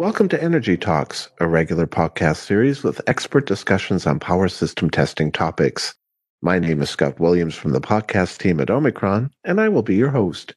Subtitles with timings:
[0.00, 5.30] Welcome to Energy Talks, a regular podcast series with expert discussions on power system testing
[5.30, 5.94] topics.
[6.40, 9.96] My name is Scott Williams from the podcast team at Omicron, and I will be
[9.96, 10.54] your host.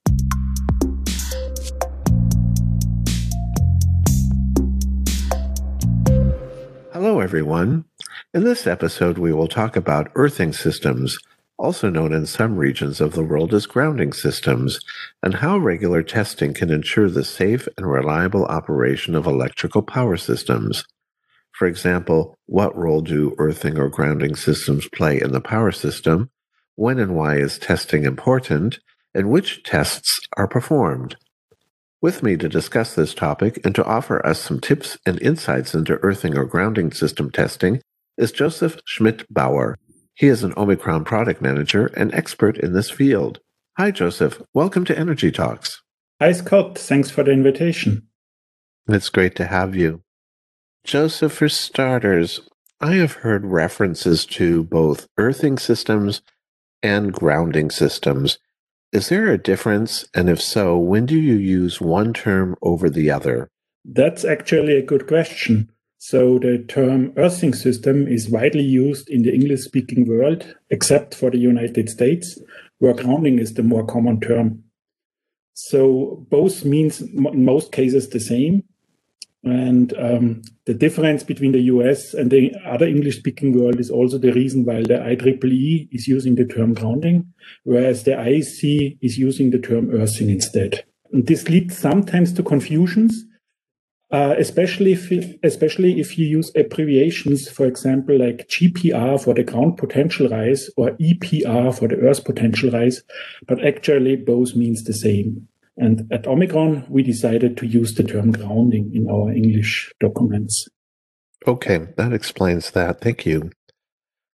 [6.93, 7.83] Hello, everyone.
[8.33, 11.17] In this episode, we will talk about earthing systems,
[11.63, 14.81] also known in some regions of the world as grounding systems,
[15.23, 20.83] and how regular testing can ensure the safe and reliable operation of electrical power systems.
[21.53, 26.29] For example, what role do earthing or grounding systems play in the power system?
[26.75, 28.79] When and why is testing important?
[29.15, 31.15] And which tests are performed?
[32.01, 35.99] With me to discuss this topic and to offer us some tips and insights into
[36.03, 37.81] earthing or grounding system testing
[38.17, 39.75] is Josef Schmidbauer.
[40.15, 43.39] He is an Omicron product manager and expert in this field.
[43.77, 44.39] Hi, Josef.
[44.53, 45.81] Welcome to Energy Talks.
[46.21, 46.77] Hi, Scott.
[46.77, 48.07] Thanks for the invitation.
[48.87, 50.03] It's great to have you.
[50.83, 52.41] Josef, for starters,
[52.79, 56.21] I have heard references to both earthing systems
[56.83, 58.37] and grounding systems.
[58.91, 60.05] Is there a difference?
[60.13, 63.49] And if so, when do you use one term over the other?
[63.83, 65.71] That's actually a good question.
[66.05, 71.31] So, the term earthing system is widely used in the English speaking world, except for
[71.31, 72.37] the United States,
[72.79, 74.63] where grounding is the more common term.
[75.53, 78.65] So, both means in most cases the same,
[79.45, 84.17] and um, the difference between the US and the other English speaking world is also
[84.17, 87.33] the reason why the IEEE is using the term grounding,
[87.63, 90.83] whereas the IEC is using the term earthing instead.
[91.13, 93.23] And this leads sometimes to confusions,
[94.13, 95.11] uh, especially, if,
[95.41, 100.91] especially if you use abbreviations, for example, like GPR for the ground potential rise or
[100.91, 103.01] EPR for the earth potential rise,
[103.47, 105.47] but actually both means the same.
[105.77, 110.67] And at Omicron, we decided to use the term grounding in our English documents.
[111.47, 113.01] Okay, that explains that.
[113.01, 113.49] Thank you.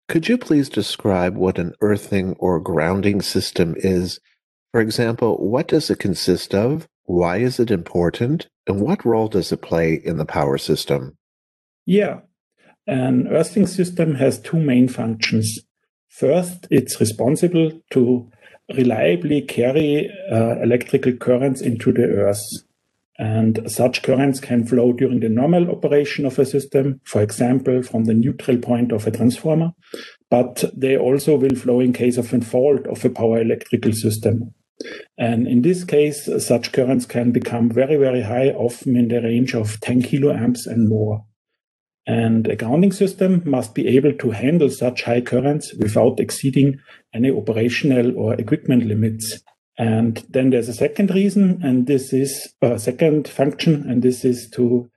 [0.09, 4.19] Could you please describe what an earthing or grounding system is?
[4.71, 6.87] For example, what does it consist of?
[7.03, 8.47] Why is it important?
[8.67, 11.17] And what role does it play in the power system?
[11.85, 12.19] Yeah,
[12.85, 15.59] an earthing system has two main functions.
[16.09, 18.29] First, it's responsible to
[18.75, 22.43] reliably carry uh, electrical currents into the earth.
[23.19, 28.03] And such currents can flow during the normal operation of a system, for example, from
[28.03, 29.71] the neutral point of a transformer,
[30.29, 34.53] but they also will flow in case of a fault of a power electrical system.
[35.17, 39.55] And in this case, such currents can become very, very high, often in the range
[39.55, 41.25] of 10 kiloamps and more.
[42.05, 46.79] And a grounding system must be able to handle such high currents without exceeding
[47.13, 49.41] any operational or equipment limits.
[49.77, 54.49] And then there's a second reason, and this is a second function, and this is
[54.51, 54.89] to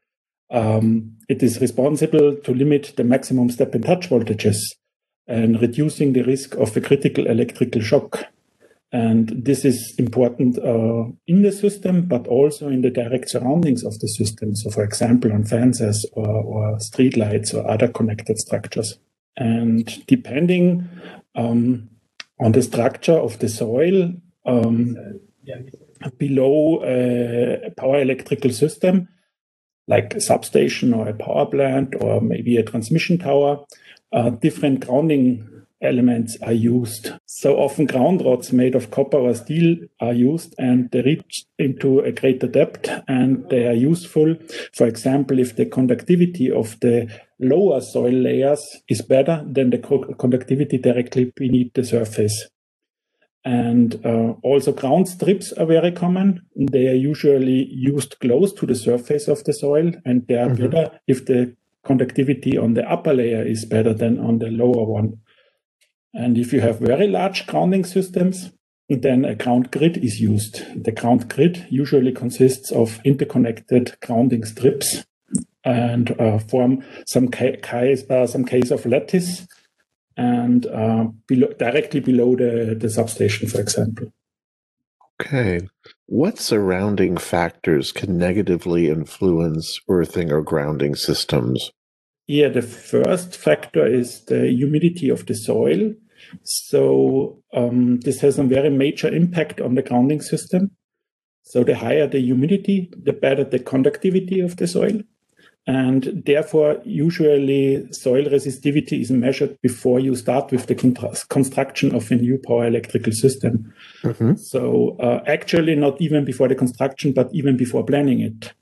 [0.51, 4.57] um, it is responsible to limit the maximum step and touch voltages
[5.29, 8.25] and reducing the risk of a critical electrical shock.
[8.93, 13.99] And this is important uh, in the system, but also in the direct surroundings of
[14.01, 14.57] the system.
[14.57, 18.99] So, for example, on fences or, or street lights or other connected structures.
[19.37, 20.89] And depending
[21.37, 21.89] um,
[22.41, 24.13] on the structure of the soil
[24.45, 24.97] um,
[26.19, 29.09] below a power electrical system,
[29.87, 33.65] like a substation or a power plant or maybe a transmission tower,
[34.13, 37.13] uh, different grounding elements are used.
[37.27, 42.01] So often ground rods made of copper or steel are used and they reach into
[42.01, 44.37] a greater depth and they are useful.
[44.75, 47.09] For example, if the conductivity of the
[47.39, 49.79] lower soil layers is better than the
[50.19, 52.49] conductivity directly beneath the surface.
[53.43, 56.43] And uh, also ground strips are very common.
[56.55, 60.69] They are usually used close to the surface of the soil and they are mm-hmm.
[60.69, 65.19] better if the conductivity on the upper layer is better than on the lower one.
[66.13, 68.51] And if you have very large grounding systems,
[68.89, 70.63] then a ground grid is used.
[70.83, 75.05] The ground grid usually consists of interconnected grounding strips
[75.65, 79.47] and uh, form some case, uh, some case of lattice
[80.17, 84.13] and uh, below, directly below the, the substation, for example.
[85.21, 85.61] Okay.
[86.07, 91.71] What surrounding factors can negatively influence earthing or grounding systems?
[92.31, 95.93] Yeah, the first factor is the humidity of the soil.
[96.45, 100.71] So um, this has a very major impact on the grounding system.
[101.43, 105.01] So the higher the humidity, the better the conductivity of the soil.
[105.67, 110.77] And therefore, usually soil resistivity is measured before you start with the
[111.29, 113.75] construction of a new power electrical system.
[114.05, 114.37] Mm-hmm.
[114.37, 118.53] So uh, actually, not even before the construction, but even before planning it.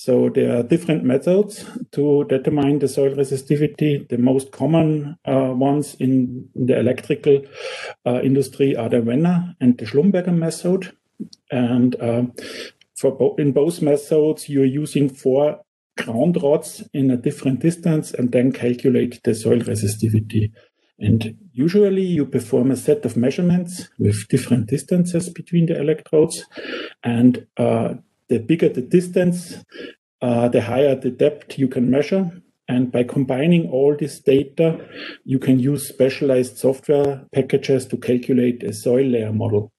[0.00, 4.08] So there are different methods to determine the soil resistivity.
[4.08, 7.42] The most common uh, ones in, the electrical
[8.06, 10.92] uh, industry are the Wenner and the Schlumberger method.
[11.50, 12.26] And uh,
[12.96, 15.62] for bo in both methods, you're using four
[15.96, 20.52] ground rods in a different distance and then calculate the soil resistivity.
[21.00, 26.44] And usually you perform a set of measurements with different distances between the electrodes.
[27.02, 27.94] And uh,
[28.28, 29.56] the bigger the distance,
[30.22, 32.30] uh, the higher the depth you can measure.
[32.70, 34.86] And by combining all this data,
[35.24, 39.72] you can use specialized software packages to calculate a soil layer model.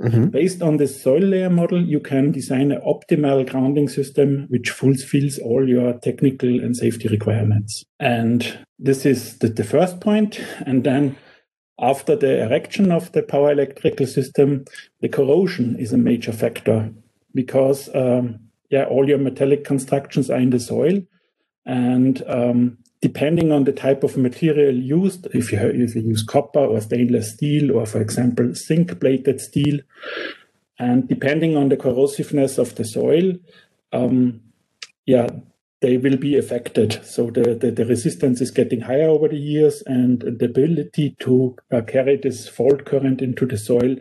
[0.00, 0.26] Mm-hmm.
[0.28, 5.38] Based on this soil layer model, you can design an optimal grounding system which fulfills
[5.38, 7.84] all your technical and safety requirements.
[7.98, 10.40] And this is the, the first point.
[10.64, 11.16] And then
[11.78, 14.64] after the erection of the power electrical system,
[15.02, 16.90] the corrosion is a major factor
[17.34, 18.40] because um,
[18.70, 21.02] yeah, all your metallic constructions are in the soil.
[21.66, 26.60] And um, depending on the type of material used, if you, if you use copper
[26.60, 29.80] or stainless steel, or for example, zinc plated steel,
[30.78, 33.34] and depending on the corrosiveness of the soil,
[33.92, 34.40] um,
[35.04, 35.28] yeah,
[35.80, 37.04] they will be affected.
[37.04, 41.56] So the, the, the, resistance is getting higher over the years, and the ability to
[41.72, 43.96] uh, carry this fault current into the soil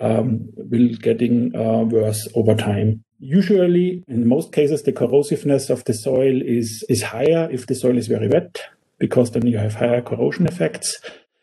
[0.00, 3.04] um, will getting uh, worse over time.
[3.18, 7.96] Usually, in most cases, the corrosiveness of the soil is, is higher if the soil
[7.96, 8.60] is very wet,
[8.98, 11.00] because then you have higher corrosion effects.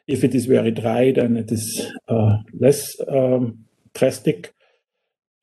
[0.08, 3.60] If it is very dry, then it is uh, less um,
[3.94, 4.54] drastic.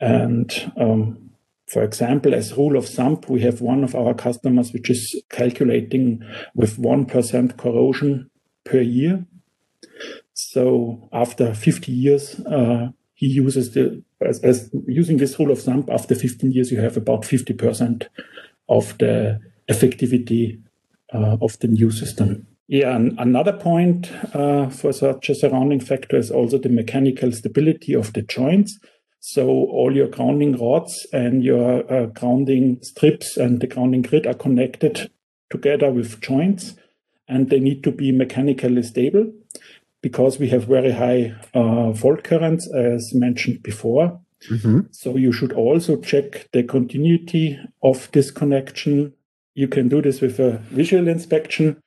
[0.00, 1.30] And um,
[1.68, 6.22] for example, as rule of thumb, we have one of our customers which is calculating
[6.54, 8.30] with 1% corrosion
[8.64, 9.26] per year.
[10.36, 15.86] So after 50 years, uh, he uses the as, as, using this rule of thumb
[15.90, 18.06] after 15 years you have about 50%
[18.68, 20.60] of the effectivity
[21.12, 22.46] uh, of the new system.
[22.68, 27.94] Yeah and another point uh, for such a surrounding factor is also the mechanical stability
[27.94, 28.78] of the joints.
[29.20, 34.34] So all your grounding rods and your uh, grounding strips and the grounding grid are
[34.34, 35.10] connected
[35.50, 36.74] together with joints
[37.28, 39.32] and they need to be mechanically stable
[40.02, 44.20] because we have very high uh, fault currents, as mentioned before.
[44.50, 44.80] Mm-hmm.
[44.90, 49.14] So you should also check the continuity of this connection.
[49.54, 51.82] You can do this with a visual inspection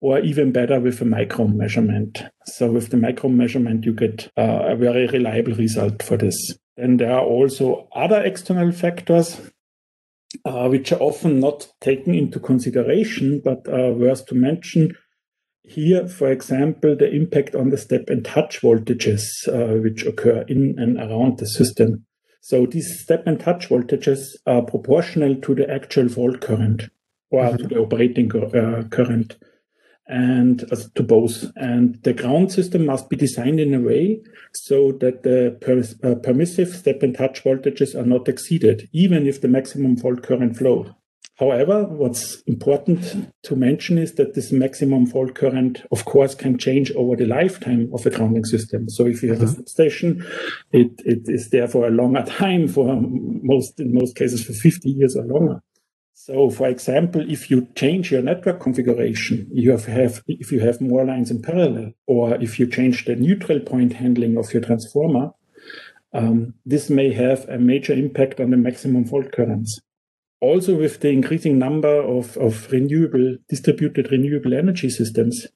[0.00, 2.22] or even better with a micro measurement.
[2.44, 6.54] So with the micro measurement, you get uh, a very reliable result for this.
[6.76, 9.40] Then there are also other external factors
[10.44, 14.94] uh, which are often not taken into consideration, but are worth to mention.
[15.66, 20.78] Here, for example, the impact on the step and touch voltages uh, which occur in
[20.78, 22.04] and around the system.
[22.42, 26.90] So these step and touch voltages are proportional to the actual fault current
[27.30, 27.56] or mm-hmm.
[27.56, 29.36] to the operating uh, current
[30.06, 31.50] and uh, to both.
[31.56, 34.20] And the ground system must be designed in a way
[34.52, 39.40] so that the per- uh, permissive step and touch voltages are not exceeded, even if
[39.40, 40.94] the maximum fault current flow.
[41.36, 46.92] However, what's important to mention is that this maximum fault current, of course, can change
[46.92, 48.88] over the lifetime of a grounding system.
[48.88, 49.50] So if you have uh-huh.
[49.50, 50.24] a substation,
[50.70, 54.88] it, it is there for a longer time, for most, in most cases, for 50
[54.88, 55.60] years or longer.
[56.12, 60.80] So, for example, if you change your network configuration, you have, have if you have
[60.80, 65.32] more lines in parallel, or if you change the neutral point handling of your transformer,
[66.12, 69.80] um, this may have a major impact on the maximum fault currents
[70.44, 75.46] also with the increasing number of, of renewable, distributed renewable energy systems,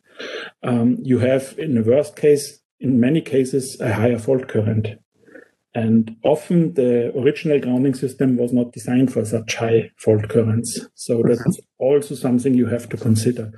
[0.62, 4.88] um, you have, in the worst case, in many cases, a higher fault current.
[5.74, 10.86] And often the original grounding system was not designed for such high fault currents.
[10.94, 13.52] So that's also something you have to consider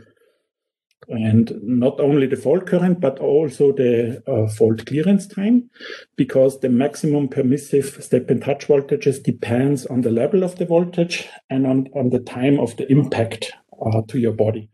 [1.10, 5.68] and not only the fault current, but also the uh, fault clearance time,
[6.16, 11.28] because the maximum permissive step and touch voltages depends on the level of the voltage
[11.50, 13.52] and on, on the time of the impact
[13.84, 14.70] uh, to your body.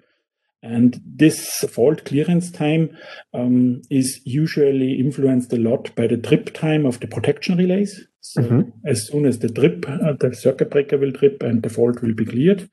[0.63, 2.97] And this fault clearance time
[3.33, 8.07] um, is usually influenced a lot by the trip time of the protection relays.
[8.21, 8.71] So mm-hmm.
[8.85, 12.15] as soon as the trip, uh, the circuit breaker will trip and the fault will
[12.15, 12.69] be cleared,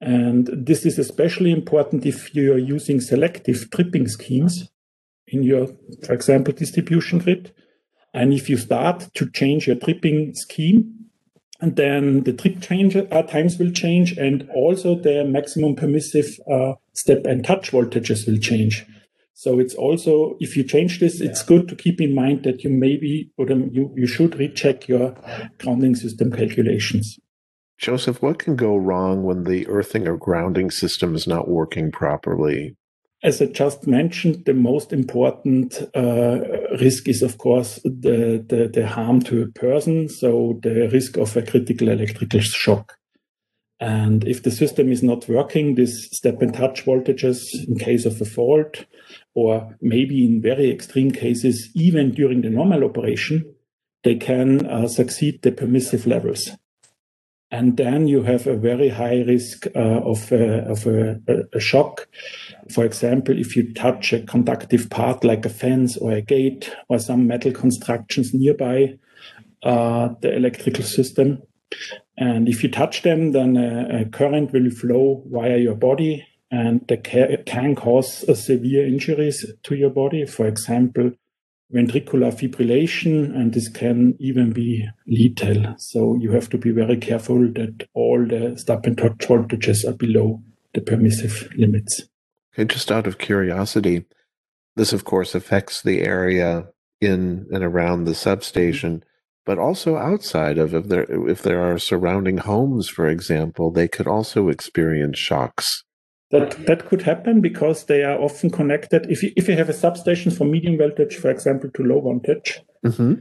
[0.00, 4.70] and this is especially important if you're using selective tripping schemes
[5.26, 5.68] in your,
[6.04, 7.52] for example, distribution grid.
[8.14, 10.94] And if you start to change your tripping scheme,
[11.60, 16.74] and then the trip change, uh, times will change, and also the maximum permissive uh,
[16.92, 18.86] step and touch voltages will change.
[19.34, 22.70] So it's also, if you change this, it's good to keep in mind that you
[22.70, 25.14] maybe, or you, you should recheck your
[25.58, 27.18] grounding system calculations.
[27.78, 32.76] Josef, what can go wrong when the earthing or grounding system is not working properly?
[33.22, 36.40] As I just mentioned, the most important uh,
[36.80, 41.36] risk is, of course, the, the, the, harm to a person, so the risk of
[41.36, 42.94] a critical electrical shock.
[43.80, 48.20] And if the system is not working, this step and touch voltages in case of
[48.20, 48.86] a fault,
[49.34, 53.54] or maybe in very extreme cases, even during the normal operation,
[54.02, 56.50] they can uh, succeed the permissive levels
[57.50, 61.18] and then you have a very high risk uh, of, a, of a,
[61.54, 62.06] a, shock.
[62.70, 66.98] For example, if you touch a conductive part like a fence or a gate or
[66.98, 68.98] some metal constructions nearby
[69.62, 71.42] uh, the electrical system,
[72.18, 76.86] and if you touch them, then a, a current will flow via your body and
[76.88, 77.04] that
[77.46, 80.24] can cause severe injuries to your body.
[80.26, 81.12] For example,
[81.74, 85.74] ventricular fibrillation, and this can even be lethal.
[85.78, 89.96] So you have to be very careful that all the step and touch voltages are
[89.96, 90.42] below
[90.74, 92.02] the permissive limits.
[92.54, 94.06] Okay, just out of curiosity,
[94.76, 96.68] this of course affects the area
[97.00, 99.04] in and around the substation,
[99.44, 104.06] but also outside of if there if there are surrounding homes, for example, they could
[104.06, 105.84] also experience shocks.
[106.30, 109.10] That that could happen because they are often connected.
[109.10, 112.60] If you, if you have a substation for medium voltage, for example, to low voltage,
[112.84, 113.14] mm-hmm.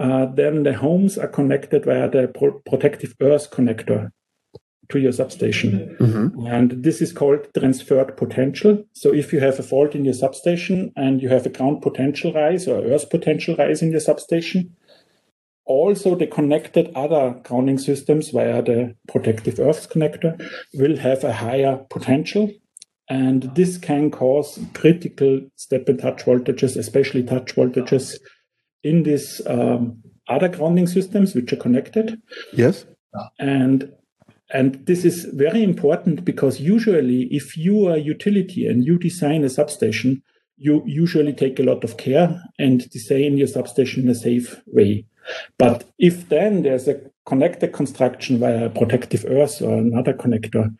[0.00, 4.10] uh, then the homes are connected via the pro- protective earth connector
[4.88, 6.46] to your substation, mm-hmm.
[6.46, 8.84] and this is called transferred potential.
[8.92, 12.32] So if you have a fault in your substation and you have a ground potential
[12.32, 14.74] rise or earth potential rise in your substation,
[15.66, 20.38] also the connected other grounding systems via the protective earth connector
[20.74, 22.50] will have a higher potential.
[23.08, 28.18] And this can cause critical step and touch voltages, especially touch voltages
[28.82, 32.20] in these um, other grounding systems which are connected.
[32.52, 32.86] Yes.
[33.38, 33.92] And
[34.52, 39.42] and this is very important because usually if you are a utility and you design
[39.42, 40.22] a substation,
[40.56, 45.06] you usually take a lot of care and design your substation in a safe way.
[45.58, 50.74] But if then there's a connector construction via a protective earth or another connector,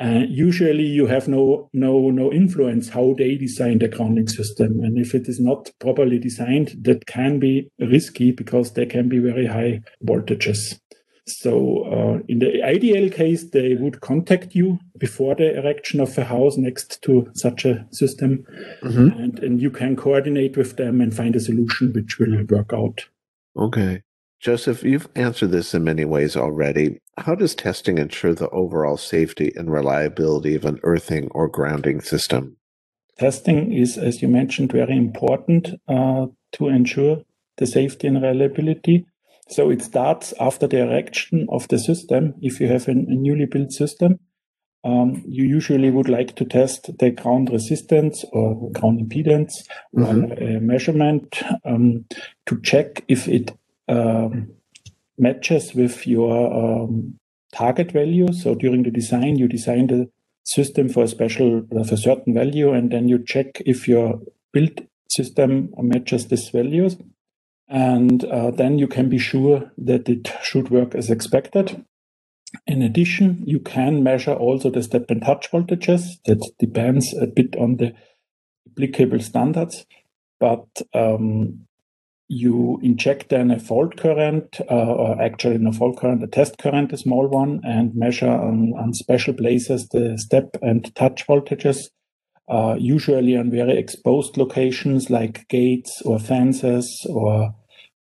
[0.00, 4.96] uh, usually you have no no no influence how they design the grounding system, and
[4.96, 9.46] if it is not properly designed, that can be risky because there can be very
[9.46, 10.78] high voltages.
[11.26, 16.24] So, uh, in the ideal case, they would contact you before the erection of a
[16.24, 18.46] house next to such a system,
[18.82, 19.20] mm-hmm.
[19.20, 23.04] and, and you can coordinate with them and find a solution which will work out.
[23.58, 24.02] Okay.
[24.40, 27.00] Josef, you've answered this in many ways already.
[27.16, 32.56] How does testing ensure the overall safety and reliability of an earthing or grounding system?
[33.18, 37.22] Testing is, as you mentioned, very important uh, to ensure
[37.56, 39.06] the safety and reliability.
[39.48, 42.34] So it starts after the erection of the system.
[42.40, 44.20] If you have a, a newly built system,
[44.84, 49.52] um, you usually would like to test the ground resistance or ground impedance
[49.94, 50.66] mm-hmm.
[50.66, 52.04] measurement um,
[52.46, 53.56] to check if it
[53.88, 54.50] um,
[55.18, 57.18] matches with your um,
[57.52, 58.32] target value.
[58.32, 60.10] So during the design, you design the
[60.44, 64.20] system for a special, for a certain value, and then you check if your
[64.52, 66.96] built system matches these values.
[67.68, 71.84] And uh, then you can be sure that it should work as expected.
[72.66, 76.16] In addition, you can measure also the step and touch voltages.
[76.24, 77.94] That depends a bit on the
[78.70, 79.84] applicable standards,
[80.40, 81.66] but um,
[82.28, 86.92] you inject then a fault current, uh, or actually no fault current, a test current,
[86.92, 91.88] a small one, and measure on, on special places the step and touch voltages,
[92.48, 97.54] uh, usually on very exposed locations like gates or fences or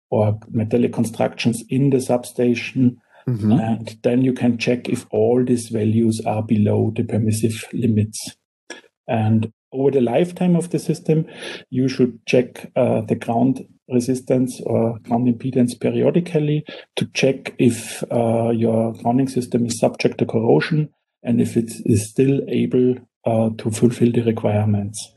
[0.09, 3.51] or metallic constructions in the substation Mm-hmm.
[3.51, 8.35] And then you can check if all these values are below the permissive limits.
[9.07, 11.25] And over the lifetime of the system,
[11.69, 16.65] you should check uh, the ground resistance or ground impedance periodically
[16.95, 20.89] to check if uh, your grounding system is subject to corrosion
[21.23, 25.11] and if it is still able uh, to fulfill the requirements.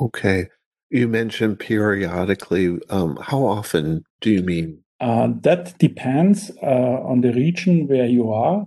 [0.00, 0.48] Okay.
[0.90, 2.78] You mentioned periodically.
[2.90, 8.32] Um, how often do you mean uh, that depends uh, on the region where you
[8.32, 8.64] are.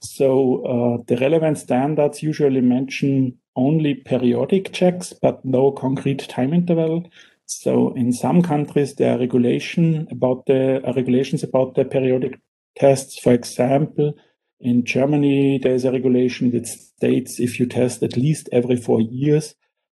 [0.00, 7.08] So uh, the relevant standards usually mention only periodic checks, but no concrete time interval.
[7.46, 12.40] So in some countries, there are regulation about the uh, regulations about the periodic
[12.76, 13.20] tests.
[13.20, 14.14] For example,
[14.58, 19.00] in Germany, there is a regulation that states if you test at least every four
[19.00, 19.54] years,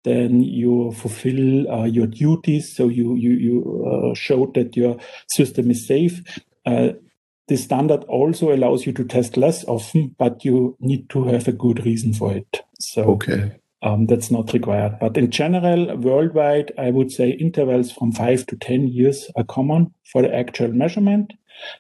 [0.09, 2.75] then you fulfill uh, your duties.
[2.75, 4.97] So you you you uh, show that your
[5.29, 6.23] system is safe.
[6.67, 6.91] Uh,
[7.49, 11.53] the standard also allows you to test less often, but you need to have a
[11.53, 12.61] good reason for it.
[12.79, 13.53] So Okay.
[13.83, 14.99] um, that's not required.
[15.01, 19.95] But in general, worldwide, I would say intervals from five to 10 years are common
[20.13, 21.33] for the actual measurement.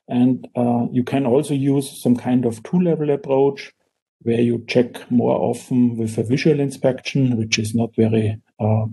[0.08, 3.72] And uh, you can also use some kind of two level approach
[4.22, 8.86] where you check more often with a visual inspection, which is not very uh,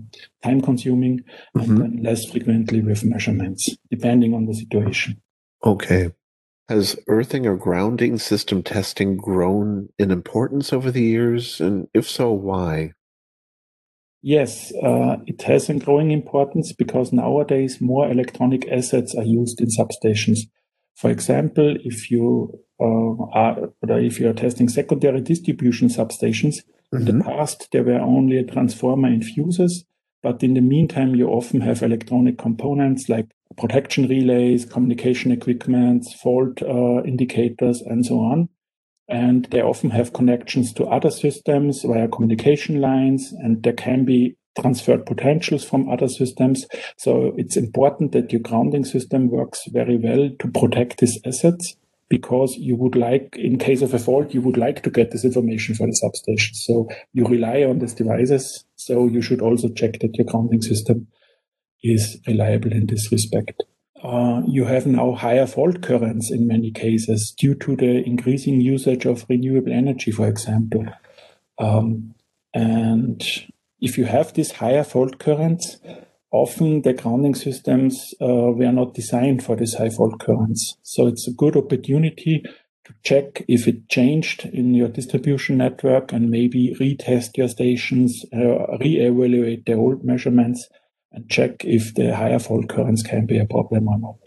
[0.44, 1.20] time consuming,
[1.56, 1.62] Mhm.
[1.62, 5.20] and then less frequently with measurements, depending on the situation.
[5.64, 6.12] Okay.
[6.68, 11.60] Has earthing or grounding system testing grown in importance over the years?
[11.60, 12.92] And if so, why?
[14.22, 19.68] Yes, uh, it has a growing importance because nowadays more electronic assets are used in
[19.68, 20.40] substations.
[20.96, 27.12] For example, if you are or if you are testing secondary distribution substations, in the
[27.12, 27.24] Mhm.
[27.24, 29.84] past there were only a transformer and fuses,
[30.22, 36.62] but in the meantime you often have electronic components like protection relays, communication equipment, fault
[36.62, 38.48] uh, indicators, and so on.
[39.08, 44.36] And they often have connections to other systems via communication lines and there can be
[44.60, 46.66] transferred potentials from other systems.
[46.96, 51.76] So it's important that your grounding system works very well to protect these assets
[52.08, 55.24] because you would like in case of a fault you would like to get this
[55.24, 56.54] information for the substation.
[56.54, 58.64] So you rely on these devices.
[58.76, 61.08] So you should also check that your grounding system
[61.82, 63.62] is reliable in this respect.
[64.02, 69.04] Uh, you have now higher fault currents in many cases due to the increasing usage
[69.04, 70.84] of renewable energy, for example.
[71.58, 72.14] Um,
[72.54, 73.22] and
[73.80, 75.78] if you have these higher fault currents,
[76.36, 80.76] often the grounding systems uh, were not designed for these high fault currents.
[80.82, 82.42] So it's a good opportunity
[82.84, 88.76] to check if it changed in your distribution network and maybe retest your stations, uh,
[88.78, 90.68] re-evaluate the old measurements
[91.12, 94.18] and check if the higher fault currents can be a problem or not.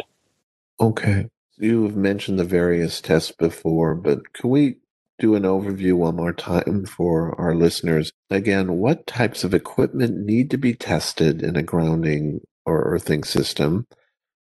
[0.79, 1.27] Okay.
[1.57, 4.77] You've mentioned the various tests before, but can we
[5.19, 8.11] do an overview one more time for our listeners?
[8.29, 13.85] Again, what types of equipment need to be tested in a grounding or earthing system?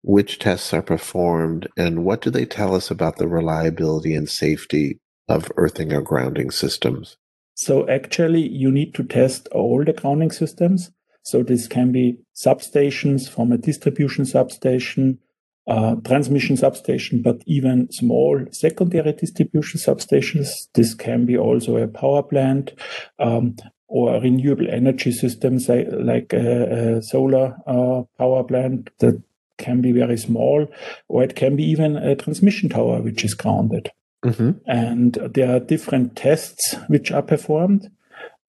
[0.04, 5.00] Which tests are performed, and what do they tell us about the reliability and safety
[5.28, 7.18] of earthing or grounding systems?
[7.54, 10.92] So actually, you need to test all the grounding systems.
[11.24, 15.20] So this can be substations from a distribution substation,
[16.06, 20.48] transmission substation, but even small secondary distribution substations.
[20.74, 22.74] This can be also a power plant
[23.20, 23.56] um,
[23.88, 29.22] or renewable energy systems like, like a, a solar uh, power plant that
[29.58, 30.68] can be very small,
[31.08, 33.92] or it can be even a transmission tower which is grounded.
[34.26, 34.52] Mm-hmm.
[34.66, 37.90] And there are different tests which are performed.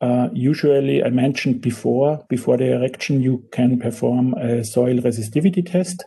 [0.00, 6.04] Uh, usually, I mentioned before, before the erection, you can perform a soil resistivity test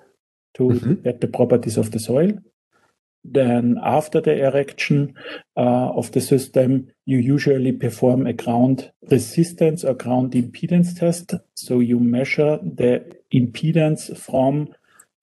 [0.56, 1.04] to Mhm.
[1.04, 2.32] get the properties of the soil.
[3.28, 5.14] Then, after the erection
[5.58, 11.34] uh, of the system, you usually perform a ground resistance or ground impedance test.
[11.56, 14.70] So you measure the impedance from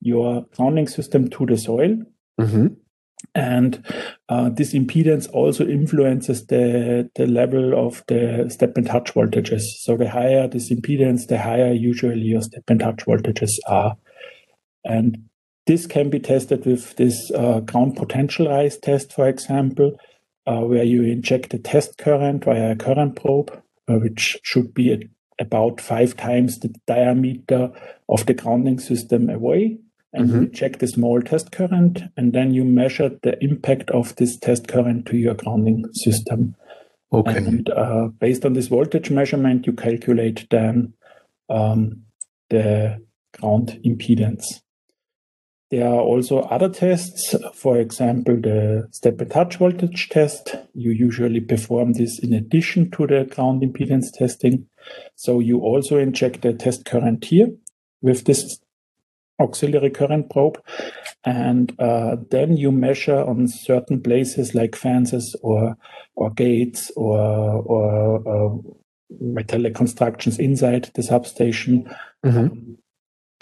[0.00, 1.96] your grounding system to the soil.
[2.40, 2.66] Mm-hmm.
[3.36, 3.86] And
[4.28, 9.62] uh, this impedance also influences the, the level of the step and touch voltages.
[9.78, 13.96] So the higher this impedance, the higher usually your step and touch voltages are.
[14.84, 15.28] And
[15.66, 19.96] this can be tested with this uh, ground potential rise test, for example,
[20.46, 23.50] uh, where you inject a test current via a current probe,
[23.88, 25.02] uh, which should be at
[25.38, 27.70] about five times the diameter
[28.08, 29.78] of the grounding system away
[30.12, 34.36] and you check the small test current, and then you measure the impact of this
[34.36, 36.54] test current to your grounding system.
[37.12, 37.36] Okay.
[37.36, 40.92] And uh, based on this voltage measurement, you calculate then
[41.48, 42.02] um,
[42.50, 43.02] the
[43.38, 44.60] ground impedance.
[45.72, 50.54] There are also other tests, for example, the step and touch voltage test.
[50.74, 54.66] You usually perform this in addition to the ground impedance testing.
[55.14, 57.48] So you also inject the test current here
[58.02, 58.60] with this
[59.40, 60.62] auxiliary current probe.
[61.24, 65.78] And uh, then you measure on certain places like fences or,
[66.16, 68.74] or gates or, or uh,
[69.20, 71.90] metallic constructions inside the substation.
[72.22, 72.74] Mm-hmm.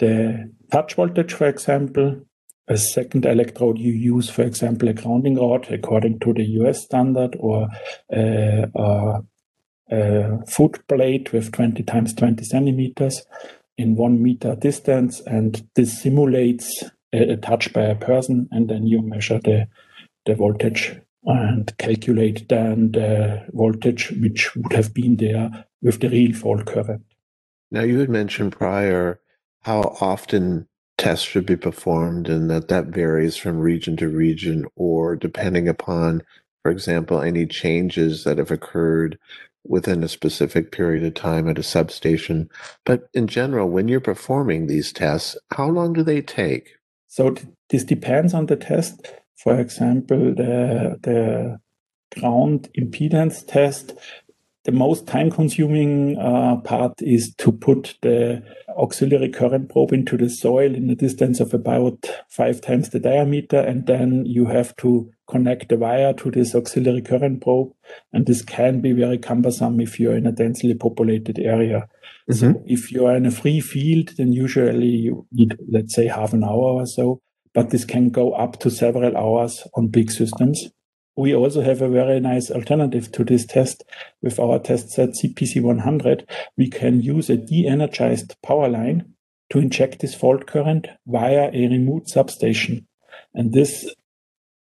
[0.01, 2.25] The touch voltage, for example,
[2.67, 7.37] a second electrode you use, for example, a grounding rod according to the US standard
[7.39, 7.67] or
[8.11, 9.21] a, a,
[9.91, 13.21] a foot plate with 20 times 20 centimeters
[13.77, 16.83] in one meter distance, and this simulates
[17.13, 19.67] a, a, touch by a person, and then you measure the
[20.25, 26.33] the voltage and calculate then the voltage which would have been there with the real
[26.33, 27.03] fault current.
[27.69, 29.19] Now, you had mentioned prior
[29.63, 35.15] how often tests should be performed and that that varies from region to region or
[35.15, 36.21] depending upon,
[36.61, 39.17] for example, any changes that have occurred
[39.63, 42.49] within a specific period of time at a substation.
[42.85, 46.75] But in general, when you're performing these tests, how long do they take?
[47.07, 47.35] So
[47.69, 49.07] this depends on the test.
[49.35, 51.59] For example, the, the
[52.19, 53.93] ground impedance test
[54.63, 58.43] the most time consuming uh, part is to put the
[58.77, 63.59] auxiliary current probe into the soil in a distance of about five times the diameter.
[63.59, 67.71] And then you have to connect the wire to this auxiliary current probe.
[68.13, 71.87] And this can be very cumbersome if you're in a densely populated area.
[72.29, 72.51] Mm-hmm.
[72.51, 76.33] So if you are in a free field, then usually you need, let's say, half
[76.33, 77.19] an hour or so.
[77.53, 80.69] But this can go up to several hours on big systems
[81.15, 83.83] we also have a very nice alternative to this test
[84.21, 86.25] with our test set CPC100.
[86.57, 89.13] We can use a de-energized power line
[89.51, 92.87] to inject this fault current via a remote substation.
[93.33, 93.93] And this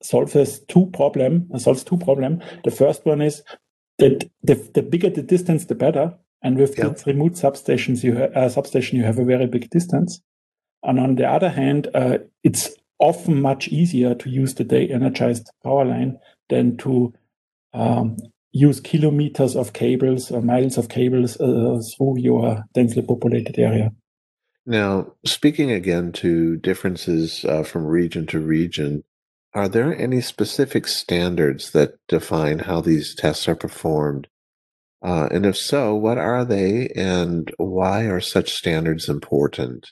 [0.03, 2.43] solves two problem, solves two problem.
[2.65, 3.43] The first one is
[3.99, 6.15] that the, the bigger the distance, the better.
[6.43, 6.89] And with yeah.
[6.89, 10.21] the remote substations, you ha- uh, substation, you have a very big distance.
[10.83, 15.85] And on the other hand, uh, it's often much easier to use the de-energized power
[15.85, 16.19] line
[16.51, 17.13] than to
[17.73, 18.17] um,
[18.53, 23.93] use kilometers of cables or miles of cables uh, through your densely populated area.
[24.67, 29.05] Now, speaking again to differences uh, from region to region,
[29.55, 34.29] are there any specific standards that define how these tests are performed?
[35.03, 39.91] Uh, and if so, what are they and why are such standards important?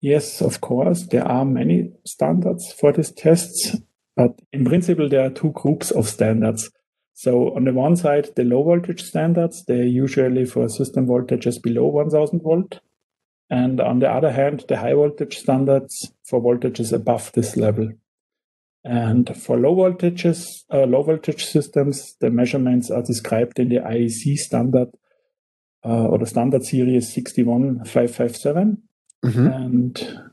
[0.00, 1.06] Yes, of course.
[1.06, 3.76] There are many standards for these tests.
[4.16, 6.70] But in principle, there are two groups of standards.
[7.14, 11.86] So on the one side, the low voltage standards, they're usually for system voltages below
[11.86, 12.80] 1000 volt.
[13.50, 17.90] And on the other hand, the high voltage standards for voltages above this level.
[18.84, 24.36] And for low voltages, uh, low voltage systems, the measurements are described in the IEC
[24.36, 24.88] standard
[25.84, 28.82] uh, or the standard series 61557.
[29.24, 29.46] Mm-hmm.
[29.46, 30.32] And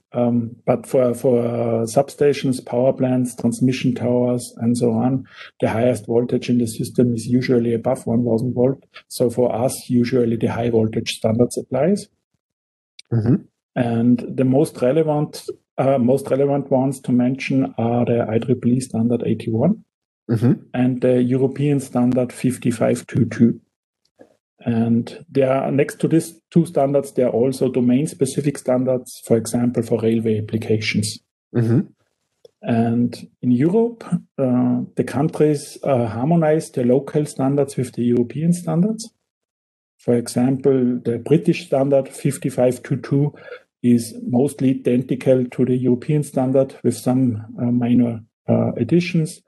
[0.66, 5.26] but for for uh, substations, power plants, transmission towers, and so on,
[5.62, 8.84] the highest voltage in the system is usually above 1,000 volt.
[9.08, 12.08] So for us, usually the high voltage standard applies.
[13.12, 13.36] Mm-hmm.
[13.76, 15.46] And the most relevant
[15.78, 19.84] uh, most relevant ones to mention are the IEEE standard 81
[20.30, 20.54] mm-hmm.
[20.74, 23.60] and the European standard 5522.
[24.66, 29.38] And there are next to these two standards, there are also domain specific standards, for
[29.38, 31.20] example, for railway applications.
[31.56, 31.82] Mm-hmm.
[32.62, 34.04] And in Europe,
[34.38, 39.10] uh, the countries uh, harmonize their local standards with the European standards.
[39.98, 43.34] For example, the British standard 5522
[43.84, 49.42] is mostly identical to the European standard with some uh, minor uh, additions.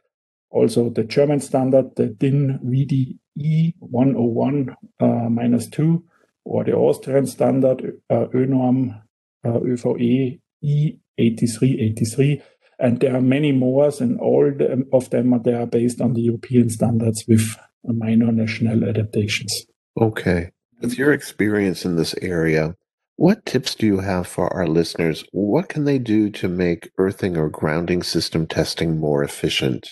[0.53, 6.03] Also, the German standard, the DIN VD E101 uh, minus 2
[6.45, 9.01] or the Austrian standard uh, ÖNORM
[9.43, 12.41] uh, ÖVE E8383.
[12.79, 14.51] And there are many more, and all
[14.91, 19.65] of them are there based on the European standards with minor national adaptations.
[19.99, 20.51] Okay.
[20.81, 22.75] With your experience in this area,
[23.15, 25.23] what tips do you have for our listeners?
[25.31, 29.87] What can they do to make earthing or grounding system testing more efficient?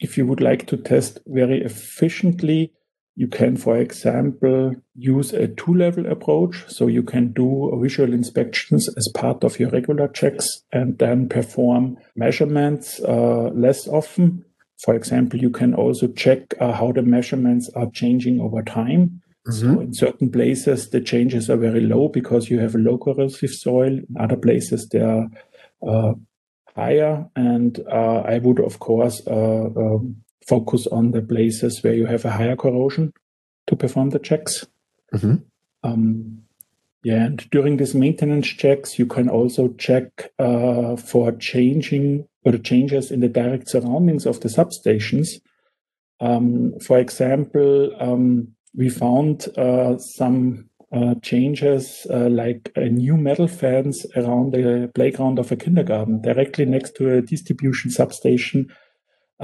[0.00, 2.72] If you would like to test very efficiently,
[3.18, 6.64] you can, for example, use a two level approach.
[6.68, 11.96] So you can do visual inspections as part of your regular checks and then perform
[12.14, 14.44] measurements uh, less often.
[14.84, 19.22] For example, you can also check uh, how the measurements are changing over time.
[19.48, 19.74] Mm-hmm.
[19.74, 23.50] So in certain places, the changes are very low because you have a low corrosive
[23.50, 23.92] soil.
[23.92, 25.28] In other places, they are
[25.86, 26.12] uh,
[26.76, 27.26] higher.
[27.34, 32.24] And uh, I would, of course, uh, um, focus on the places where you have
[32.24, 33.12] a higher corrosion
[33.66, 34.64] to perform the checks.
[35.12, 35.36] Mm-hmm.
[35.82, 36.42] Um,
[37.02, 43.10] yeah, and during these maintenance checks, you can also check uh, for changing or changes
[43.10, 45.40] in the direct surroundings of the substations.
[46.20, 53.48] Um, for example, um, we found uh, some uh, changes uh, like a new metal
[53.48, 58.68] fence around the playground of a kindergarten directly next to a distribution substation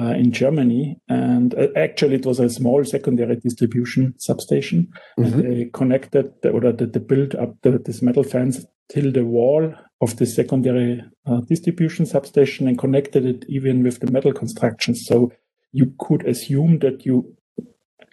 [0.01, 0.99] uh, in Germany.
[1.09, 4.89] And uh, actually, it was a small secondary distribution substation.
[5.19, 5.23] Mm-hmm.
[5.23, 9.25] And they connected the, or the, the built up the, this metal fence till the
[9.25, 14.95] wall of the secondary uh, distribution substation and connected it even with the metal construction.
[14.95, 15.33] So
[15.73, 17.35] you could assume that you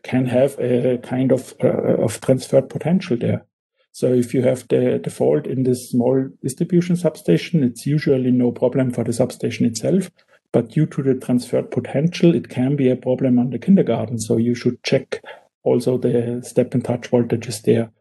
[0.03, 3.45] can have a kind of uh, of transferred potential there.
[3.91, 8.51] So if you have the, the fault in this small distribution substation, it's usually no
[8.51, 10.09] problem for the substation itself.
[10.51, 14.19] But due to the transferred potential, it can be a problem on the kindergarten.
[14.19, 15.23] So you should check
[15.63, 17.91] also the step and touch voltages there.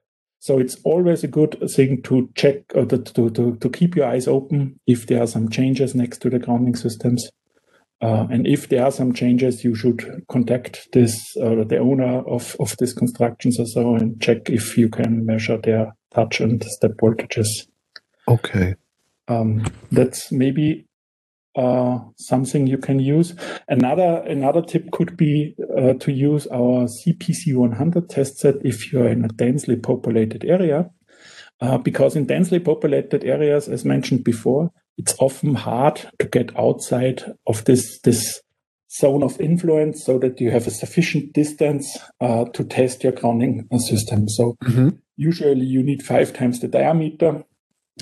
[0.40, 4.28] So it's always a good thing to check or to, to, to, keep your eyes
[4.28, 7.28] open if there are some changes next to the grounding systems.
[8.00, 12.56] Uh, and if there are some changes, you should contact this uh, the owner of,
[12.60, 16.92] of these constructions or so and check if you can measure their touch and step
[17.02, 17.48] voltages.
[18.28, 18.76] Okay.
[19.26, 20.86] Um, that's maybe
[21.56, 23.34] uh, something you can use.
[23.66, 29.08] Another another tip could be uh, to use our CPC 100 test set if you're
[29.08, 30.88] in a densely populated area,
[31.60, 37.22] uh, because in densely populated areas, as mentioned before, it's often hard to get outside
[37.46, 38.40] of this this
[38.90, 43.68] zone of influence so that you have a sufficient distance uh, to test your grounding
[43.78, 44.28] system.
[44.28, 44.88] So mm-hmm.
[45.16, 47.44] usually you need five times the diameter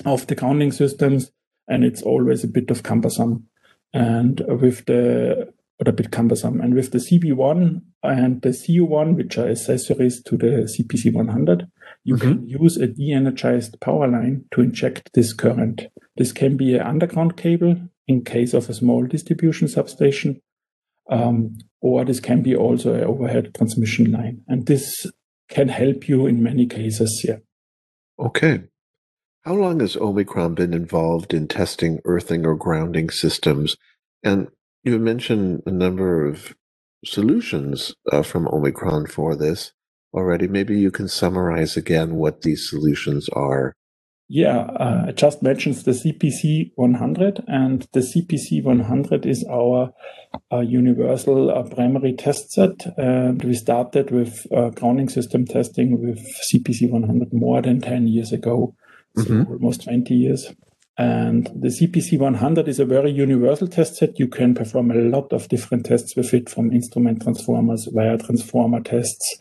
[0.05, 1.31] of the grounding systems
[1.67, 3.47] and it's always a bit of cumbersome.
[3.93, 6.59] And with the or a bit cumbersome.
[6.59, 11.67] And with the CB1 and the CU1, which are accessories to the CPC 100,
[12.03, 12.27] you mm-hmm.
[12.27, 15.87] can use a de-energized power line to inject this current.
[16.15, 20.41] This can be an underground cable in case of a small distribution substation,
[21.09, 24.41] um, or this can be also an overhead transmission line.
[24.47, 25.05] And this
[25.49, 27.23] can help you in many cases.
[27.27, 27.37] Yeah.
[28.19, 28.63] Okay.
[29.43, 33.77] How long has Omicron been involved in testing earthing or grounding systems?
[34.23, 34.49] And
[34.83, 36.55] you mentioned a number of
[37.05, 39.71] solutions uh, from Omicron for this
[40.13, 40.47] already.
[40.47, 43.73] Maybe you can summarize again what these solutions are.
[44.29, 49.93] Yeah, uh, I just mentioned the CPC 100, and the CPC 100 is our
[50.51, 52.85] uh, universal uh, primary test set.
[52.97, 56.19] And we started with uh, grounding system testing with
[56.51, 58.75] CPC 100 more than 10 years ago
[59.17, 59.51] so mm-hmm.
[59.51, 60.53] almost 20 years.
[60.97, 64.17] And the CPC 100 is a very universal test set.
[64.17, 68.81] You can perform a lot of different tests with it, from instrument transformers, wire transformer
[68.81, 69.37] tests,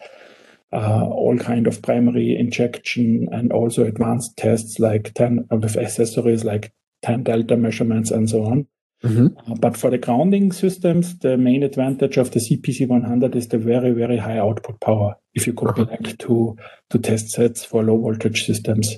[0.72, 6.72] all kind of primary injection, and also advanced tests like tan uh, with accessories like
[7.02, 8.66] tan delta measurements and so on.
[9.04, 9.52] Mm-hmm.
[9.52, 13.58] Uh, but for the grounding systems, the main advantage of the CPC 100 is the
[13.58, 15.14] very, very high output power.
[15.34, 15.96] If you compare uh-huh.
[16.00, 16.56] it to
[16.90, 18.96] to test sets for low voltage systems.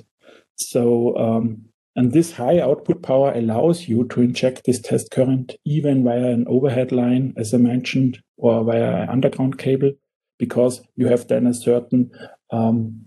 [0.55, 6.03] So, um, and this high output power allows you to inject this test current even
[6.03, 9.91] via an overhead line, as I mentioned, or via an underground cable,
[10.39, 12.09] because you have then a certain
[12.49, 13.05] um,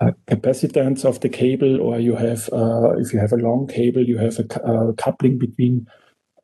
[0.00, 4.02] uh, capacitance of the cable, or you have, uh, if you have a long cable,
[4.02, 5.86] you have a, a coupling between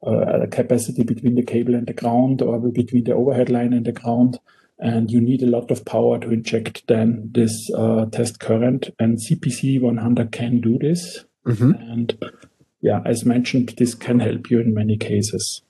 [0.07, 3.85] uh, a capacity between the cable and the ground, or between the overhead line and
[3.85, 4.39] the ground
[4.79, 9.19] and you need a lot of power to inject then this uh, test current and
[9.19, 11.73] cpc 100 can do this mm-hmm.
[11.91, 12.19] and
[12.81, 15.63] yeah as mentioned this can help you in many cases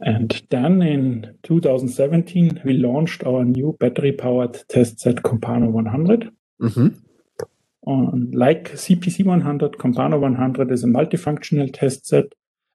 [0.00, 6.30] and then in 2017 we launched our new battery powered test set compano 100
[6.62, 6.88] mm-hmm.
[8.32, 12.26] Like cpc 100 compano 100 is a multifunctional test set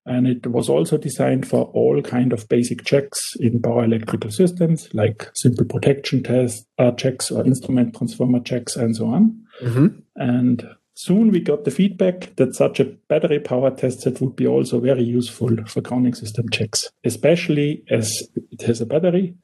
[0.05, 4.88] and it was also designed for all kind of basic checks in power electrical systems
[4.93, 9.88] like simple protection tests uh, checks or instrument transformer checks and so on mm-hmm.
[10.15, 14.47] and soon we got the feedback that such a battery power test set would be
[14.47, 19.36] also very useful for grounding system checks especially as it has a battery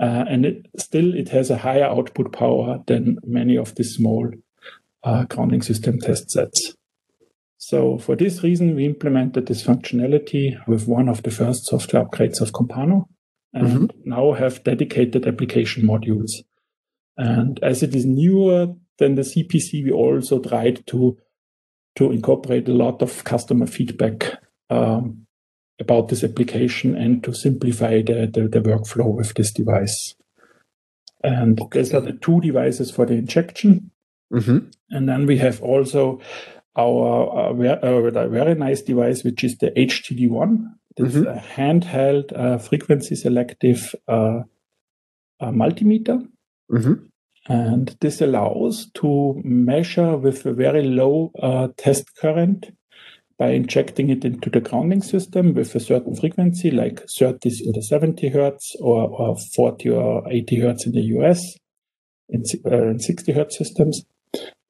[0.00, 4.30] uh, and it, still it has a higher output power than many of the small
[5.04, 6.74] uh, grounding system test sets
[7.58, 12.40] so for this reason, we implemented this functionality with one of the first software upgrades
[12.40, 13.06] of Compano
[13.52, 14.08] and mm-hmm.
[14.08, 16.30] now have dedicated application modules.
[17.16, 21.16] And as it is newer than the CPC, we also tried to,
[21.96, 25.26] to incorporate a lot of customer feedback um,
[25.80, 30.14] about this application and to simplify the, the, the workflow with this device.
[31.22, 31.80] And okay.
[31.80, 33.90] these are the two devices for the injection.
[34.32, 34.58] Mm-hmm.
[34.90, 36.20] And then we have also
[36.76, 40.64] our uh, very nice device, which is the HGT1.
[40.96, 41.26] It's mm-hmm.
[41.26, 44.40] a handheld, uh, frequency selective uh,
[45.40, 46.26] multimeter.
[46.70, 47.06] Mm-hmm.
[47.48, 52.70] And this allows to measure with a very low uh, test current
[53.38, 58.28] by injecting it into the grounding system with a certain frequency, like 30 or 70
[58.28, 61.56] hertz or, or 40 or 80 hertz in the US,
[62.28, 64.04] in, uh, in 60 hertz systems.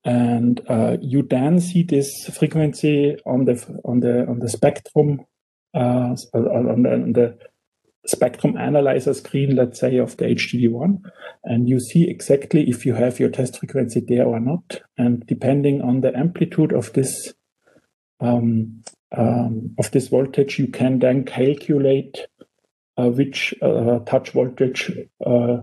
[0.04, 5.20] And uh, you then see this frequency on the on the on the spectrum
[5.74, 7.38] uh, on, the, on the
[8.06, 11.02] spectrum analyzer screen, let's say, of the HGT1,
[11.44, 14.80] and you see exactly if you have your test frequency there or not.
[14.96, 17.34] And depending on the amplitude of this
[18.20, 18.82] um,
[19.16, 22.26] um, of this voltage, you can then calculate
[22.96, 24.90] uh, which uh, touch voltage
[25.24, 25.58] uh,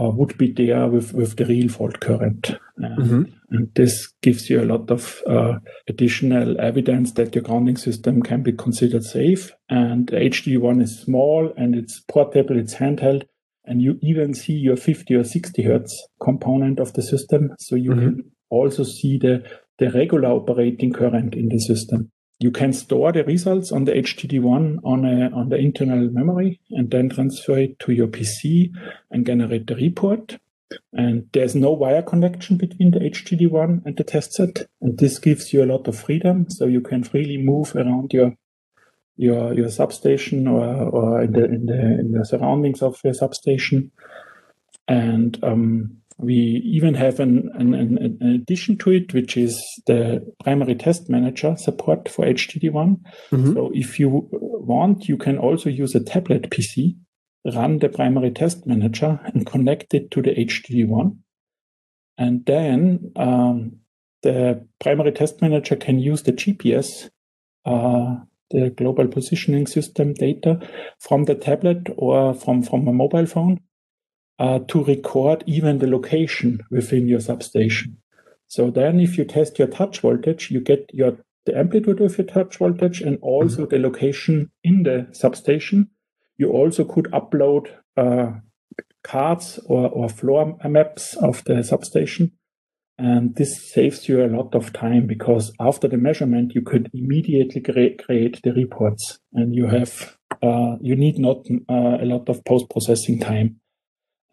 [0.00, 2.58] uh, would be there with, with the real fault current.
[2.76, 3.22] And, mm-hmm.
[3.50, 5.54] and this gives you a lot of uh,
[5.88, 9.52] additional evidence that your grounding system can be considered safe.
[9.68, 13.24] And the HGT1 is small and it's portable, it's handheld,
[13.64, 17.50] and you even see your 50 or 60 hertz component of the system.
[17.58, 18.00] So you mm-hmm.
[18.00, 19.42] can also see the,
[19.78, 22.10] the regular operating current in the system.
[22.38, 26.90] You can store the results on the HGT1 on, a, on the internal memory and
[26.90, 28.70] then transfer it to your PC
[29.10, 30.38] and generate the report.
[30.92, 34.66] And there's no wire connection between the HGT1 and the test set.
[34.82, 36.50] And this gives you a lot of freedom.
[36.50, 38.34] So you can freely move around your
[39.18, 43.90] your your substation or, or in the in the in the surroundings of your substation.
[44.88, 50.74] And um, we even have an, an, an, addition to it, which is the primary
[50.74, 53.00] test manager support for HGT1.
[53.30, 53.52] Mm-hmm.
[53.52, 56.96] So if you want, you can also use a tablet PC,
[57.54, 61.16] run the primary test manager and connect it to the HGT1.
[62.16, 63.76] And then um,
[64.22, 67.10] the primary test manager can use the GPS,
[67.66, 68.16] uh,
[68.50, 70.66] the global positioning system data
[70.98, 73.60] from the tablet or from, from a mobile phone
[74.38, 77.96] uh, to record even the location within your substation.
[78.48, 82.26] So then if you test your touch voltage, you get your the amplitude of your
[82.26, 83.70] touch voltage and also mm-hmm.
[83.70, 85.88] the location in the substation.
[86.38, 88.32] You also could upload uh,
[89.04, 92.32] cards or, or floor maps of the substation.
[92.98, 97.60] And this saves you a lot of time because after the measurement, you could immediately
[97.60, 102.44] cre- create the reports and you have, uh, you need not uh, a lot of
[102.44, 103.60] post processing time.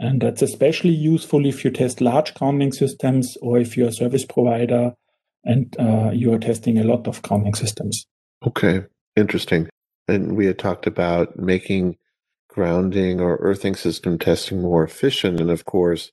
[0.03, 4.25] And that's especially useful if you test large grounding systems or if you're a service
[4.25, 4.93] provider
[5.45, 8.05] and uh, you are testing a lot of grounding systems.
[8.45, 8.83] Okay,
[9.15, 9.69] interesting.
[10.09, 11.95] And we had talked about making
[12.49, 15.39] grounding or earthing system testing more efficient.
[15.39, 16.11] And of course,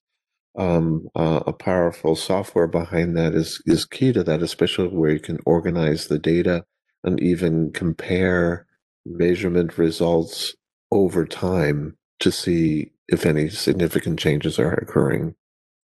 [0.57, 5.21] um, uh, a powerful software behind that is, is key to that, especially where you
[5.21, 6.65] can organize the data
[7.03, 8.67] and even compare
[9.05, 10.55] measurement results
[10.93, 15.35] over time to see if any significant changes are occurring.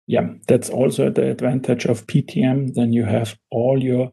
[0.07, 2.75] Yeah, that's also the advantage of PTM.
[2.75, 4.13] Then you have all your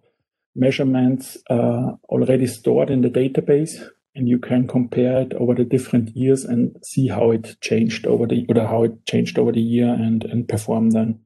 [0.56, 3.82] measurements uh, already stored in the database,
[4.14, 8.26] and you can compare it over the different years and see how it changed over
[8.26, 11.20] the or how it changed over the year and and perform then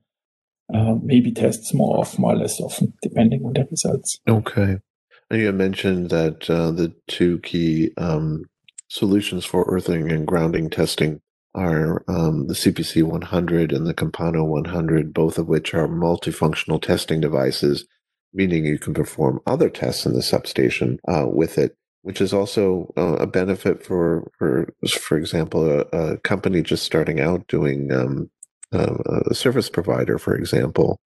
[0.73, 4.19] uh, maybe tests more often or less often depending on the results.
[4.27, 4.77] Okay.
[5.31, 8.45] And you mentioned that uh, the two key um,
[8.87, 11.21] solutions for earthing and grounding testing
[11.55, 17.21] are um, the CPC 100 and the Compano 100, both of which are multifunctional testing
[17.21, 17.85] devices,
[18.33, 22.93] meaning you can perform other tests in the substation uh, with it, which is also
[22.97, 28.29] uh, a benefit for, for, for example, a, a company just starting out doing um,
[28.71, 30.99] a service provider, for example.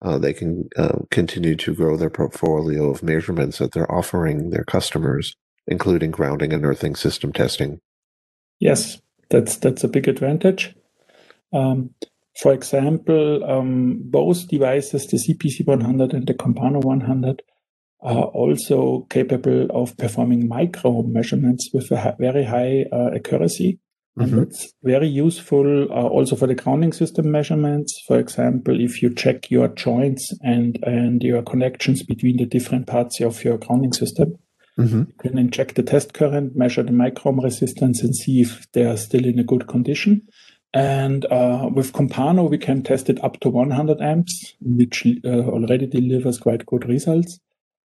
[0.00, 4.62] Uh, they can uh, continue to grow their portfolio of measurements that they're offering their
[4.62, 5.34] customers,
[5.66, 7.80] including grounding and earthing system testing.
[8.60, 9.00] Yes,
[9.30, 10.74] that's that's a big advantage.
[11.52, 11.90] Um,
[12.40, 17.42] for example, um, both devices, the CPC 100 and the Compano 100,
[18.00, 23.80] are also capable of performing micro measurements with a very high uh, accuracy.
[24.16, 24.38] Mm-hmm.
[24.38, 28.00] And it's very useful uh, also for the grounding system measurements.
[28.06, 33.20] For example, if you check your joints and, and your connections between the different parts
[33.20, 34.38] of your grounding system,
[34.78, 34.98] Mm-hmm.
[34.98, 38.96] You can inject the test current, measure the micro-ohm resistance, and see if they are
[38.96, 40.22] still in a good condition.
[40.72, 45.86] And uh, with Compano, we can test it up to 100 amps, which uh, already
[45.86, 47.40] delivers quite good results.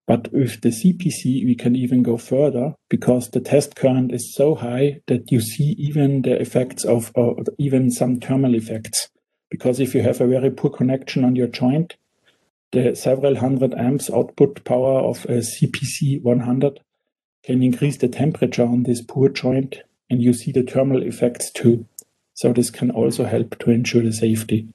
[0.05, 4.53] But with the CPC, we can even go further because the test current is so
[4.53, 7.13] high that you see even the effects of
[7.57, 9.09] even some thermal effects.
[9.49, 11.95] Because if you have a very poor connection on your joint,
[12.73, 16.79] the several hundred amps output power of a CPC 100
[17.43, 19.77] can increase the temperature on this poor joint,
[20.09, 21.85] and you see the thermal effects too.
[22.33, 24.67] So this can also help to ensure the safety.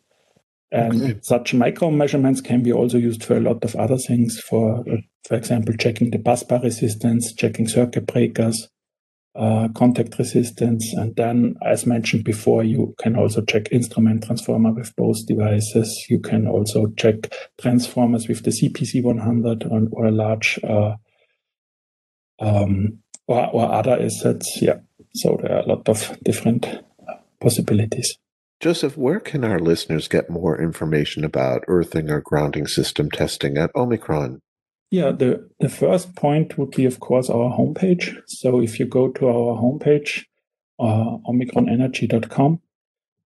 [0.70, 1.18] And okay.
[1.22, 4.38] such micro measurements can be also used for a lot of other things.
[4.38, 8.68] For, uh, for example, checking the busbar resistance, checking circuit breakers,
[9.34, 10.92] uh, contact resistance.
[10.94, 16.06] And then, as mentioned before, you can also check instrument transformer with both devices.
[16.08, 20.96] You can also check transformers with the CPC 100 or, or a large uh,
[22.40, 24.60] um, or, or other assets.
[24.60, 24.78] Yeah.
[25.14, 26.66] So there are a lot of different
[27.40, 28.18] possibilities.
[28.60, 33.70] Josef, where can our listeners get more information about earthing or grounding system testing at
[33.76, 34.40] Omicron?
[34.90, 38.16] Yeah, the, the first point would be, of course, our homepage.
[38.26, 40.24] So if you go to our homepage,
[40.78, 42.60] uh, omicronenergy.com,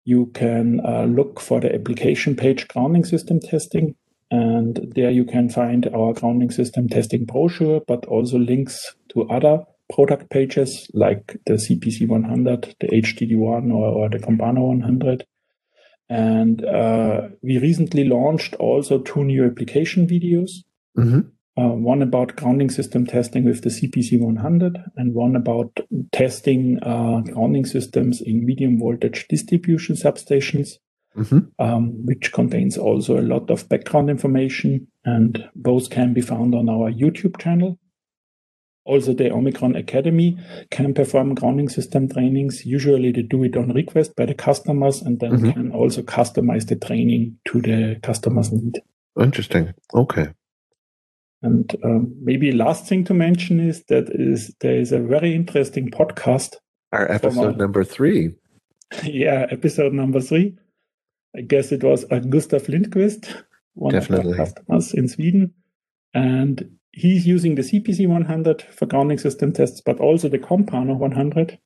[0.04, 3.96] you can uh, look for the application page grounding system testing.
[4.30, 9.64] And there you can find our grounding system testing brochure, but also links to other
[9.92, 15.26] product pages like the CPC 100, the HGT1 or, or the Compano 100.
[16.08, 20.50] And uh, we recently launched also two new application videos.
[20.96, 21.20] Mm-hmm.
[21.58, 25.80] Uh, one about grounding system testing with the CPC 100 and one about
[26.12, 30.74] testing uh, grounding systems in medium voltage distribution substations,
[31.16, 31.38] mm-hmm.
[31.58, 34.86] um, which contains also a lot of background information.
[35.04, 37.80] And both can be found on our YouTube channel.
[38.84, 40.38] Also, the Omicron Academy
[40.70, 42.64] can perform grounding system trainings.
[42.64, 45.50] Usually, they do it on request by the customers and then mm-hmm.
[45.50, 48.80] can also customize the training to the customer's need.
[49.18, 49.74] Interesting.
[49.92, 50.28] Okay.
[51.42, 55.90] And um, maybe last thing to mention is that is there is a very interesting
[55.90, 56.56] podcast.
[56.92, 58.34] Our episode our, number three.
[59.04, 60.56] Yeah, episode number three.
[61.36, 64.32] I guess it was uh, Gustav Lindqvist, one Definitely.
[64.32, 65.52] of our customers in Sweden.
[66.14, 71.58] And he's using the CPC 100 for grounding system tests, but also the Compano 100.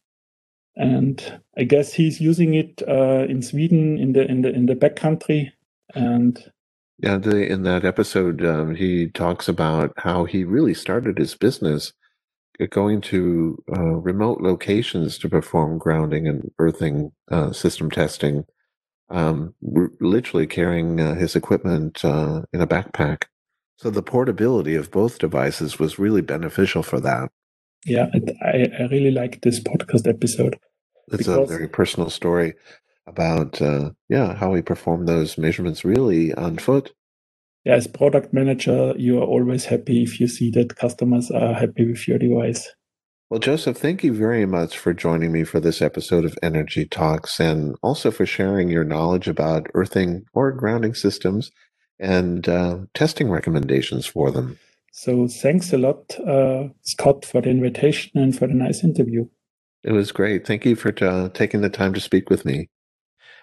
[0.74, 4.74] And I guess he's using it uh, in Sweden in the in the in the
[4.74, 5.52] backcountry.
[5.94, 6.38] And
[7.02, 11.92] yeah, the, in that episode, um, he talks about how he really started his business
[12.60, 18.44] uh, going to uh, remote locations to perform grounding and earthing uh, system testing,
[19.10, 23.24] um, r- literally carrying uh, his equipment uh, in a backpack.
[23.78, 27.30] So the portability of both devices was really beneficial for that.
[27.84, 28.06] Yeah,
[28.44, 30.56] I, I really like this podcast episode.
[31.08, 32.54] It's a very personal story
[33.06, 36.92] about uh, yeah how we perform those measurements really on foot.
[37.64, 41.86] Yeah, as product manager, you are always happy if you see that customers are happy
[41.86, 42.68] with your device.
[43.30, 47.40] Well, Josef, thank you very much for joining me for this episode of Energy Talks
[47.40, 51.50] and also for sharing your knowledge about earthing or grounding systems
[51.98, 54.58] and uh, testing recommendations for them.
[54.92, 59.26] So thanks a lot, uh, Scott, for the invitation and for the nice interview.
[59.82, 60.46] It was great.
[60.46, 62.68] Thank you for uh, taking the time to speak with me.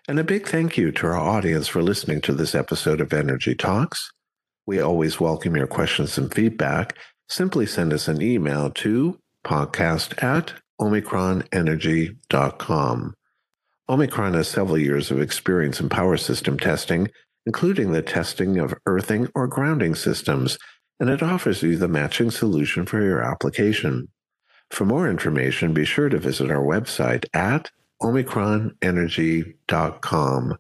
[0.10, 3.54] And a big thank you to our audience for listening to this episode of Energy
[3.54, 4.10] Talks.
[4.66, 6.98] We always welcome your questions and feedback.
[7.28, 13.14] Simply send us an email to podcast at omicronenergy.com.
[13.88, 17.10] Omicron has several years of experience in power system testing
[17.46, 20.58] including the testing of earthing or grounding systems,
[21.00, 24.08] and it offers you the matching solution for your application.
[24.72, 27.70] For more information, be sure to visit our website at
[28.02, 30.58] omicronenergy.com.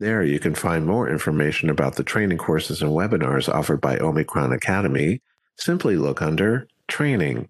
[0.00, 4.52] There you can find more information about the training courses and webinars offered by Omicron
[4.52, 5.22] Academy.
[5.56, 7.48] Simply look under Training.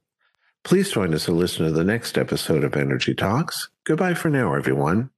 [0.64, 3.70] Please join us to listen to the next episode of Energy Talks.
[3.84, 5.10] Goodbye for now, everyone.